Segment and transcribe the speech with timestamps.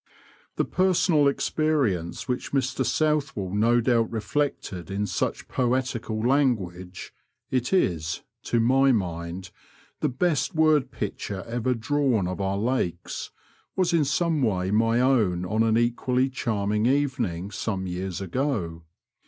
[0.55, 7.13] The personal experience which Mr Southwell no doubt reflected in such poetical language—
[7.51, 9.51] it is, to my mind,
[9.99, 13.29] the best word picture ever drawn of our lakes—
[13.75, 18.81] was in some way my own on an equally charming evening some years ago.